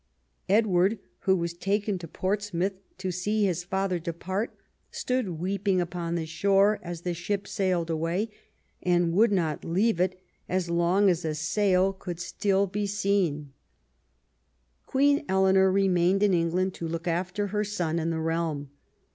[0.49, 4.57] Edward, who was taken to Portsmouth to see his father depart,
[4.89, 8.31] stood weeping upon the shore as the ship sailed away,
[8.81, 10.19] and would not leave it
[10.49, 13.53] as long as a sail could still I EARLY YEARS 11 be seen.
[14.87, 18.71] Queen Eleanor remained in England to look after her son and the realm.